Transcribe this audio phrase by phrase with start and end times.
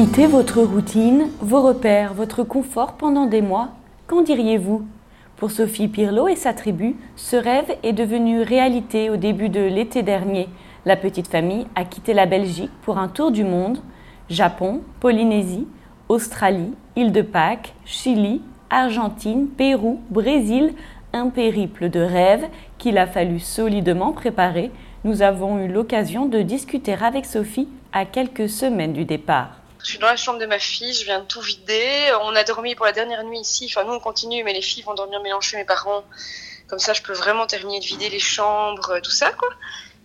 [0.00, 3.68] Quitter votre routine, vos repères, votre confort pendant des mois,
[4.06, 4.86] qu'en diriez-vous?
[5.36, 10.02] Pour Sophie Pirlo et sa tribu, ce rêve est devenu réalité au début de l'été
[10.02, 10.48] dernier.
[10.86, 13.76] La petite famille a quitté la Belgique pour un tour du monde
[14.30, 15.68] Japon, Polynésie,
[16.08, 20.72] Australie, île de Pâques, Chili, Argentine, Pérou, Brésil,
[21.12, 22.46] un périple de rêve
[22.78, 24.70] qu'il a fallu solidement préparer.
[25.04, 29.59] Nous avons eu l'occasion de discuter avec Sophie à quelques semaines du départ.
[29.82, 32.12] Je suis dans la chambre de ma fille, je viens de tout vider.
[32.22, 33.66] On a dormi pour la dernière nuit ici.
[33.70, 36.04] Enfin, nous, on continue, mais les filles vont dormir mélangées mes parents.
[36.68, 39.48] Comme ça, je peux vraiment terminer de vider les chambres, tout ça, quoi.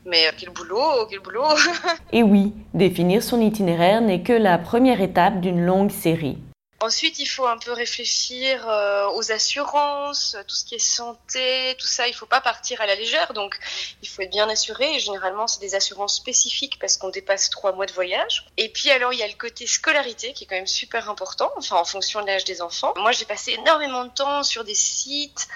[0.05, 1.43] Mais euh, quel boulot, quel boulot
[2.13, 6.37] Et oui, définir son itinéraire n'est que la première étape d'une longue série.
[6.81, 11.87] Ensuite, il faut un peu réfléchir euh, aux assurances, tout ce qui est santé, tout
[11.87, 12.07] ça.
[12.07, 13.57] Il ne faut pas partir à la légère, donc
[14.01, 14.93] il faut être bien assuré.
[14.93, 18.45] Et généralement, c'est des assurances spécifiques parce qu'on dépasse trois mois de voyage.
[18.57, 21.49] Et puis, alors, il y a le côté scolarité qui est quand même super important,
[21.55, 22.93] enfin, en fonction de l'âge des enfants.
[22.97, 25.47] Moi, j'ai passé énormément de temps sur des sites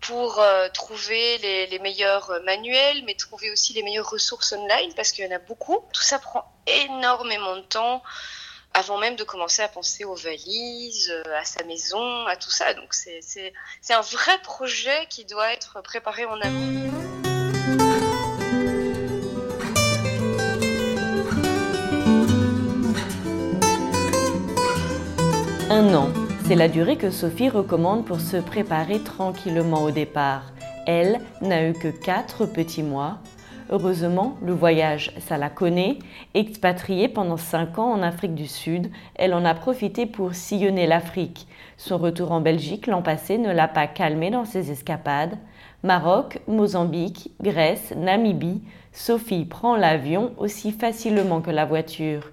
[0.00, 5.12] pour euh, trouver les, les, meilleurs manuels, mais trouver aussi les meilleures ressources online parce
[5.12, 5.84] qu'il y en a beaucoup.
[5.92, 8.02] Tout ça prend énormément de temps
[8.74, 12.74] avant même de commencer à penser aux valises, euh, à sa maison, à tout ça.
[12.74, 16.90] Donc c'est un vrai projet qui doit être préparé en amont.
[25.68, 26.12] Un an,
[26.46, 30.42] c'est la durée que Sophie recommande pour se préparer tranquillement au départ.
[30.86, 33.18] Elle n'a eu que quatre petits mois
[33.68, 35.98] Heureusement, le voyage, ça la connaît.
[36.34, 41.48] Expatriée pendant 5 ans en Afrique du Sud, elle en a profité pour sillonner l'Afrique.
[41.76, 45.36] Son retour en Belgique l'an passé ne l'a pas calmée dans ses escapades.
[45.82, 52.30] Maroc, Mozambique, Grèce, Namibie, Sophie prend l'avion aussi facilement que la voiture.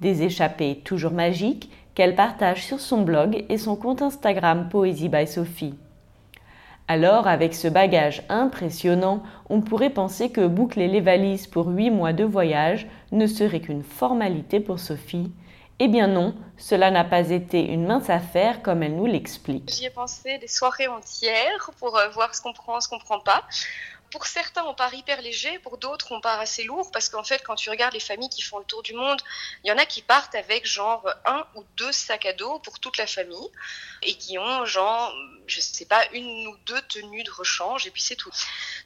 [0.00, 5.26] Des échappées toujours magiques qu'elle partage sur son blog et son compte Instagram Poésie by
[5.26, 5.74] Sophie.
[6.86, 12.12] Alors, avec ce bagage impressionnant, on pourrait penser que boucler les valises pour huit mois
[12.12, 15.32] de voyage ne serait qu'une formalité pour Sophie.
[15.78, 19.72] Eh bien non, cela n'a pas été une mince affaire comme elle nous l'explique.
[19.74, 23.18] J'y ai pensé des soirées entières pour euh, voir ce qu'on prend, ce qu'on prend
[23.18, 23.42] pas
[24.14, 27.42] pour certains, on part hyper léger, pour d'autres, on part assez lourd, parce qu'en fait,
[27.42, 29.20] quand tu regardes les familles qui font le tour du monde,
[29.64, 32.78] il y en a qui partent avec genre un ou deux sacs à dos pour
[32.78, 33.48] toute la famille,
[34.02, 35.12] et qui ont genre,
[35.48, 38.30] je sais pas, une ou deux tenues de rechange, et puis c'est tout.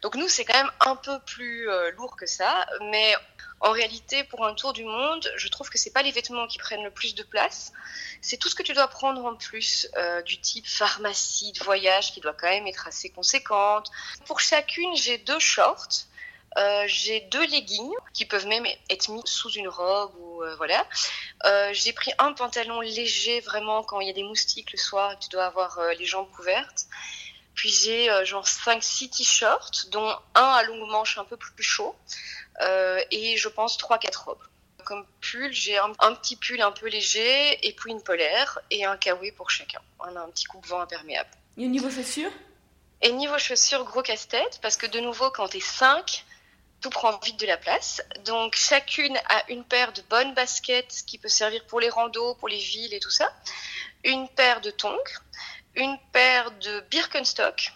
[0.01, 3.15] Donc nous, c'est quand même un peu plus euh, lourd que ça, mais
[3.61, 6.59] en réalité, pour un tour du monde, je trouve que c'est pas les vêtements qui
[6.59, 7.73] prennent le plus de place,
[8.21, 12.13] c'est tout ce que tu dois prendre en plus, euh, du type pharmacie de voyage
[12.13, 13.91] qui doit quand même être assez conséquente.
[14.27, 16.07] Pour chacune, j'ai deux shorts.
[16.57, 20.87] Euh, j'ai deux leggings qui peuvent même être mis sous une robe ou euh, voilà.
[21.73, 25.29] j'ai pris un pantalon léger vraiment quand il y a des moustiques le soir, tu
[25.29, 26.87] dois avoir les jambes couvertes.
[27.55, 31.97] Puis j'ai genre 5-6 t-shirts, dont un à longue manche un peu plus chaud.
[32.61, 34.43] Euh, et je pense 3-4 robes.
[34.85, 38.97] Comme pull, j'ai un, petit pull un peu léger et puis une polaire et un
[38.97, 39.81] kawaii pour chacun.
[40.01, 41.29] On a un petit coupe-vent imperméable.
[41.59, 42.33] Et au niveau chaussures?
[43.01, 46.25] Et niveau chaussures, gros casse-tête, parce que de nouveau, quand t'es 5,
[46.81, 48.03] tout prend vite de la place.
[48.25, 52.49] Donc chacune a une paire de bonnes baskets qui peut servir pour les randos, pour
[52.49, 53.33] les villes et tout ça.
[54.05, 54.97] Une paire de tongs,
[55.75, 57.73] une paire de Birkenstock.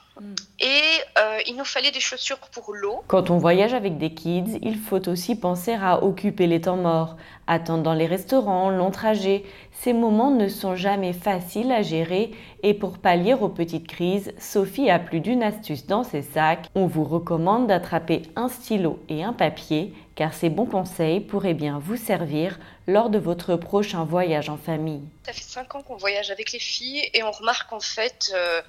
[0.61, 0.83] Et
[1.19, 3.03] euh, il nous fallait des chaussures pour l'eau.
[3.09, 7.17] Quand on voyage avec des kids, il faut aussi penser à occuper les temps morts,
[7.47, 9.45] attendre dans les restaurants, long trajet.
[9.73, 12.31] Ces moments ne sont jamais faciles à gérer
[12.63, 16.69] et pour pallier aux petites crises, Sophie a plus d'une astuce dans ses sacs.
[16.75, 21.81] On vous recommande d'attraper un stylo et un papier car ces bons conseils pourraient bien
[21.83, 25.03] vous servir lors de votre prochain voyage en famille.
[25.25, 28.61] Ça fait cinq ans qu'on voyage avec les filles et on remarque en fait euh,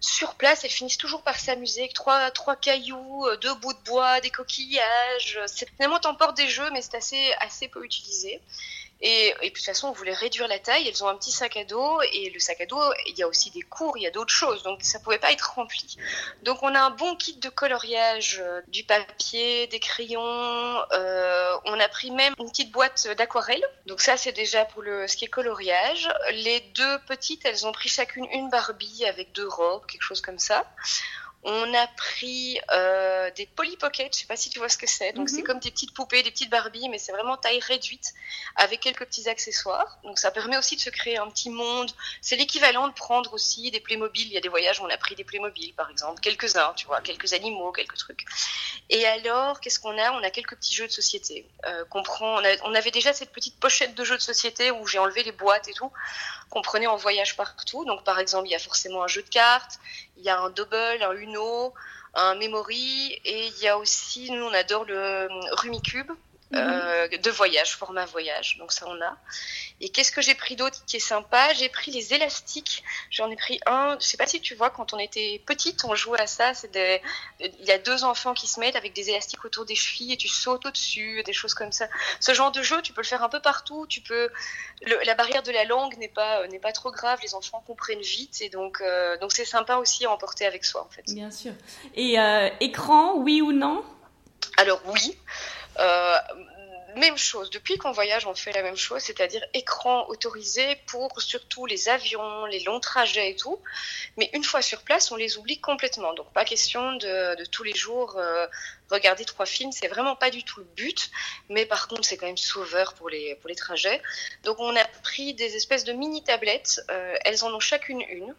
[0.00, 3.78] sur place, elles finissent toujours par s'amuser avec trois, trois cailloux, euh, deux bouts de
[3.90, 5.40] bois, des coquillages.
[5.76, 8.40] Finalement, t'emportes des jeux, mais c'est assez, assez peu utilisé.
[9.00, 10.88] Et, de toute façon, on voulait réduire la taille.
[10.88, 13.28] Elles ont un petit sac à dos et le sac à dos, il y a
[13.28, 15.96] aussi des cours, il y a d'autres choses, donc ça pouvait pas être rempli.
[16.42, 20.80] Donc on a un bon kit de coloriage, euh, du papier, des crayons.
[20.92, 23.62] Euh, on a pris même une petite boîte d'aquarelle.
[23.86, 26.08] Donc ça, c'est déjà pour le ce qui est coloriage.
[26.32, 30.38] Les deux petites, elles ont pris chacune une Barbie avec deux robes, quelque chose comme
[30.38, 30.64] ça.
[31.48, 34.88] On a pris euh, des Polly Pocket, je sais pas si tu vois ce que
[34.88, 35.12] c'est.
[35.12, 35.44] Donc c'est mhm.
[35.44, 38.14] comme des petites poupées, des petites Barbies, mais c'est vraiment taille réduite
[38.56, 40.00] avec quelques petits accessoires.
[40.02, 41.92] Donc ça permet aussi de se créer un petit monde.
[42.20, 44.26] C'est l'équivalent de prendre aussi des Playmobil.
[44.26, 46.86] Il y a des voyages où on a pris des Playmobil, par exemple, quelques-uns, tu
[46.88, 48.24] vois, quelques animaux, quelques trucs.
[48.90, 50.12] Et alors, qu'est-ce qu'on a?
[50.12, 52.40] On a quelques petits jeux de société euh, qu'on prend.
[52.64, 55.68] On, avait déjà cette petite pochette de jeux de société où j'ai enlevé les boîtes
[55.68, 55.92] et tout,
[56.50, 57.84] qu'on prenait en voyage partout.
[57.84, 59.78] Donc, par exemple, il y a forcément un jeu de cartes,
[60.16, 61.74] il y a un double, un Uno,
[62.14, 66.10] un memory, et il y a aussi, nous, on adore le Rumicube.
[66.52, 66.60] Mhm.
[66.60, 68.56] Euh, de voyage, format voyage.
[68.58, 69.16] Donc ça on a.
[69.80, 71.52] Et qu'est-ce que j'ai pris d'autre qui est sympa?
[71.54, 72.84] J'ai pris les élastiques.
[73.10, 73.96] J'en ai pris un.
[74.00, 76.54] Je sais pas si tu vois, quand on était petite, on jouait à ça.
[76.54, 77.02] C'est des...
[77.40, 80.16] il y a deux enfants qui se mettent avec des élastiques autour des chevilles et
[80.16, 81.88] tu sautes au-dessus, des choses comme ça.
[82.20, 83.86] Ce genre de jeu, tu peux le faire un peu partout.
[83.88, 84.30] Tu peux.
[85.04, 87.18] La barrière de la langue n'est pas euh, n'est pas trop grave.
[87.24, 90.84] Les enfants comprennent vite et donc euh, donc c'est sympa aussi à emporter avec soi
[90.84, 91.02] en fait.
[91.12, 91.52] Bien sûr.
[91.96, 92.18] Et
[92.60, 93.84] écran, oui ou non?
[94.56, 95.18] Alors oui.
[95.78, 96.18] Euh,
[96.96, 101.66] même chose, depuis qu'on voyage, on fait la même chose, c'est-à-dire écran autorisé pour surtout
[101.66, 103.60] les avions, les longs trajets et tout.
[104.16, 106.14] Mais une fois sur place, on les oublie complètement.
[106.14, 108.46] Donc pas question de, tous les jours euh,
[108.90, 111.10] regarder trois films, c'est vraiment pas du tout le but.
[111.48, 114.00] Mais par contre, c'est quand même sauveur pour les, pour les trajets.
[114.44, 118.34] Donc on a pris des espèces de mini tablettes, euh, elles en ont chacune une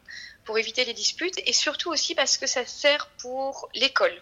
[0.46, 4.14] pour éviter les disputes et surtout aussi parce que ça sert pour l'école.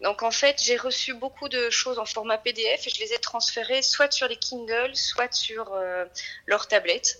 [0.00, 3.18] Donc en fait, j'ai reçu beaucoup de choses en format PDF et je les ai
[3.18, 6.04] transférées soit sur les Kindle, soit sur euh,
[6.46, 7.18] leur tablette.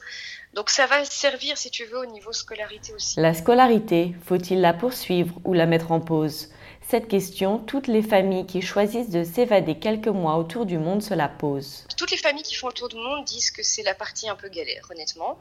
[0.55, 3.21] Donc ça va servir, si tu veux, au niveau scolarité aussi.
[3.21, 6.49] La scolarité, faut-il la poursuivre ou la mettre en pause?
[6.89, 11.15] Cette question, toutes les familles qui choisissent de s'évader quelques mois autour du monde se
[11.15, 11.85] la posent.
[11.97, 14.37] Toutes les familles qui font le tour du monde disent que c'est la partie un
[14.37, 15.37] peu galère, honnêtement.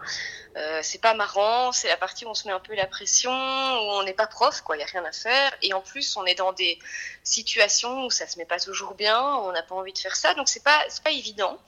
[0.57, 3.31] Euh, c'est pas marrant, c'est la partie où on se met un peu la pression,
[3.31, 5.51] où on n'est pas prof, quoi, il n'y a rien à faire.
[5.61, 6.79] Et en plus, on est dans des
[7.23, 10.33] situations où ça se met pas toujours bien, on n'a pas envie de faire ça,
[10.33, 11.59] donc c'est pas, pas évident.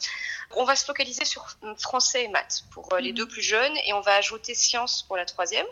[0.56, 1.46] On va se focaliser sur
[1.78, 3.16] français et maths pour euh, les mmh.
[3.16, 5.68] deux plus jeunes et on va ajouter sciences pour la troisième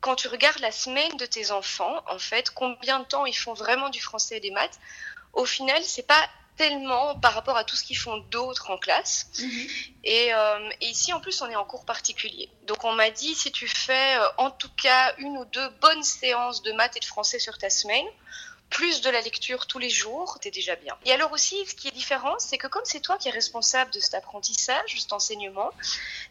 [0.00, 3.54] quand tu regardes la semaine de tes enfants, en fait, combien de temps ils font
[3.54, 4.78] vraiment du français et des maths,
[5.32, 9.26] au final, c'est pas tellement par rapport à tout ce qu'ils font d'autres en classe.
[9.38, 9.66] Mhm.
[10.06, 12.48] Euh, et, ici, en plus, on est en cours particulier.
[12.64, 16.02] Donc, on m'a dit, si tu fais euh, en tout cas une ou deux bonnes
[16.02, 18.06] séances de maths et de français sur ta semaine,
[18.70, 20.96] plus de la lecture tous les jours, t'es déjà bien.
[21.04, 23.90] Et alors aussi, ce qui est différent, c'est que comme c'est toi qui es responsable
[23.92, 25.70] de cet apprentissage, de cet enseignement,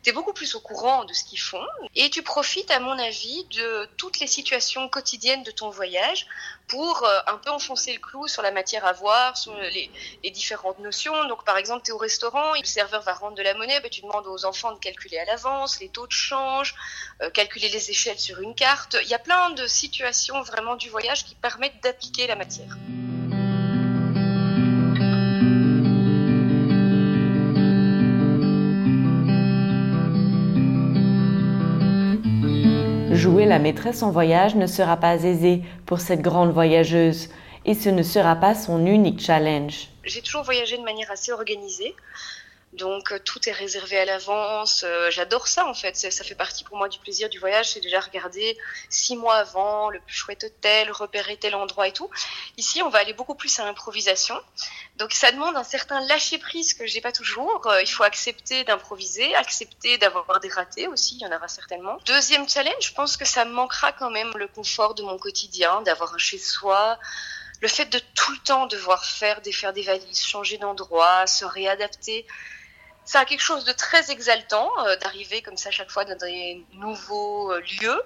[0.02, 1.66] t'es beaucoup plus au courant de ce qu'ils font
[1.96, 6.28] et tu profites, à mon avis, de toutes les situations quotidiennes de ton voyage
[6.68, 9.90] pour euh, un peu enfoncer le clou sur la matière à voir, sur les,
[10.32, 11.28] différentes notions.
[11.28, 13.90] Donc, par exemple, tu es au restaurant, le serveur va rendre de la monnaie, ben,
[13.90, 16.76] tu demandes aux enfants de calculer à l'avance les taux de change,
[17.22, 18.98] euh, calculer les échelles sur une carte.
[19.04, 22.78] Il y a plein de situations vraiment du voyage qui permettent d'appliquer la matière.
[33.14, 37.30] Jouer la maîtresse en voyage ne sera pas aisé pour cette grande voyageuse
[37.64, 39.90] et ce ne sera pas son unique challenge.
[40.04, 41.94] J'ai toujours voyagé de manière assez organisée.
[42.74, 44.84] Donc euh, tout est réservé à l'avance.
[44.84, 45.96] Euh, j'adore ça en fait.
[45.96, 48.58] Ça fait partie pour moi du plaisir du voyage, c'est déjà regarder
[48.90, 52.10] six mois avant le plus chouette hôtel, repérer tel endroit et tout.
[52.58, 54.36] Ici, on va aller beaucoup plus à l'improvisation.
[54.98, 57.68] Donc ça demande un certain lâcher prise que j'ai pas toujours.
[57.68, 61.18] Euh, il faut accepter d'improviser, accepter d'avoir des ratés aussi.
[61.18, 61.98] Il y en aura certainement.
[62.06, 66.14] Deuxième challenge, je pense que ça manquera quand même le confort de mon quotidien, d'avoir
[66.14, 66.98] un chez soi
[67.64, 72.28] le fait de tout le temps devoir faire, défaire des valises, changer d'endroit, se réadapter,
[73.06, 76.64] ça a quelque chose de très exaltant euh, d'arriver comme ça chaque fois dans des
[76.74, 78.02] nouveaux euh, lieux,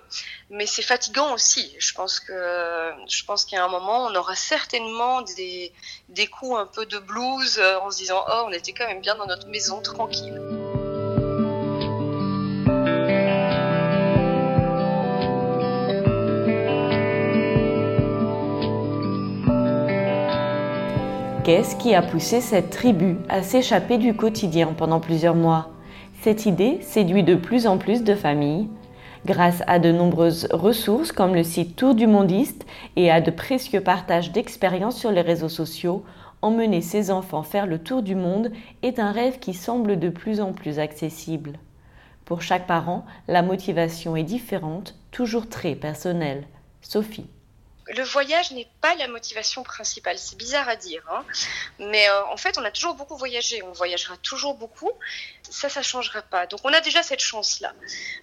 [0.50, 1.76] mais c'est fatigant aussi.
[1.80, 5.72] Je pense que je pense qu'à un moment on aura certainement des
[6.10, 9.02] des coups un peu de blues euh, en se disant oh on était quand même
[9.02, 10.42] bien dans notre maison tranquille.
[21.48, 25.70] Qu'est-ce qui a poussé cette tribu à s'échapper du quotidien pendant plusieurs mois
[26.22, 28.68] Cette idée séduit de plus en plus de familles.
[29.26, 32.66] Grâce à de nombreuses ressources comme le site Tour du Mondiste
[32.98, 36.04] et à de précieux partages d'expériences sur les réseaux sociaux,
[36.42, 38.52] emmener ses enfants faire le tour du monde
[38.82, 41.54] est un rêve qui semble de plus en plus accessible.
[42.26, 46.44] Pour chaque parent, la motivation est différente, toujours très personnelle.
[46.82, 47.30] Sophie
[47.90, 50.18] le voyage n'est pas la motivation principale.
[50.18, 51.24] C'est bizarre à dire, hein.
[51.80, 53.62] mais euh, en fait, on a toujours beaucoup voyagé.
[53.64, 54.92] On voyagera toujours beaucoup.
[55.50, 56.48] Ça, ça changera pas.
[56.48, 57.74] Donc, on a déjà cette chance-là.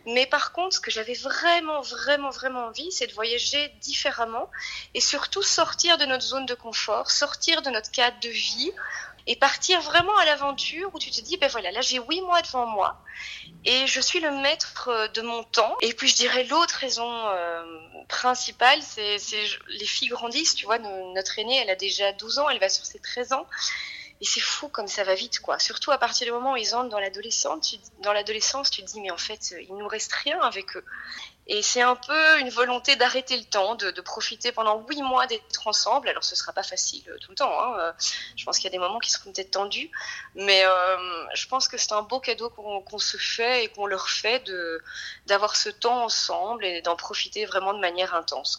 [0.07, 4.51] Mais par contre, ce que j'avais vraiment, vraiment, vraiment envie, c'est de voyager différemment
[4.93, 8.73] et surtout sortir de notre zone de confort, sortir de notre cadre de vie
[9.27, 12.43] et partir vraiment à l'aventure où tu te dis, ben voilà, là j'ai huit mois
[12.43, 13.01] devant moi
[13.65, 15.77] et je suis le maître euh, de mon temps.
[15.81, 17.65] Et puis je dirais l'autre raison euh,
[18.09, 19.17] principale, c'est
[19.69, 22.85] les filles grandissent, tu vois, notre aînée, elle a déjà 12 ans, elle va sur
[22.85, 23.47] ses 13 ans.
[24.21, 25.59] Et c'est fou comme ça va vite, quoi.
[25.59, 29.01] Surtout à partir du moment où ils entrent dans l'adolescence, dans l'adolescence, tu te dis,
[29.01, 30.85] mais en fait, il nous reste rien avec eux.
[31.47, 35.67] Et c'est un peu une volonté d'arrêter le temps, de, profiter pendant huit mois d'être
[35.67, 36.09] ensemble.
[36.09, 37.53] Alors ce sera pas facile euh, tout le temps.
[37.53, 37.77] Hein.
[37.81, 37.93] Euh,
[38.37, 39.91] je pense qu'il y a des moments qui seront peut-être tendus,
[40.35, 40.97] mais euh,
[41.35, 44.83] je pense que c'est un beau cadeau qu'on se fait et qu'on leur fait de
[45.27, 48.59] d'avoir ce temps ensemble et d'en profiter vraiment de manière intense.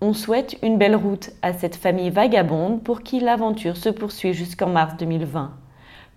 [0.00, 4.68] On souhaite une belle route à cette famille vagabonde pour qui l'aventure se poursuit jusqu'en
[4.68, 5.56] mars 2020.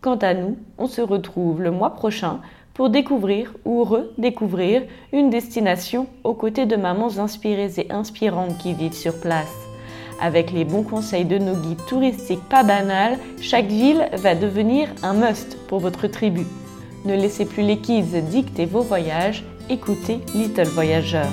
[0.01, 2.41] Quant à nous, on se retrouve le mois prochain
[2.77, 8.93] pour découvrir ou redécouvrir une destination aux côtés de mamans inspirées et inspirantes qui vivent
[8.93, 9.51] sur place.
[10.21, 15.13] Avec les bons conseils de nos guides touristiques pas banals, chaque ville va devenir un
[15.13, 16.45] must pour votre tribu.
[17.05, 21.27] Ne laissez plus les kids dicter vos voyages, écoutez Little Voyageur.